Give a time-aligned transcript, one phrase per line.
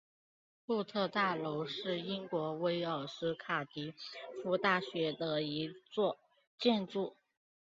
[0.65, 3.93] 布特大楼是英国威尔斯卡迪
[4.41, 6.17] 夫大学的一座
[6.57, 7.15] 建筑。